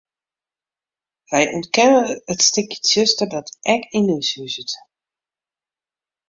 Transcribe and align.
Wy 1.31 1.43
ûntkenne 1.55 2.01
it 2.31 2.39
stikje 2.47 2.77
tsjuster 2.81 3.27
dat 3.33 3.49
ek 3.73 3.83
yn 3.97 4.13
ús 4.17 4.29
huzet. 4.37 4.71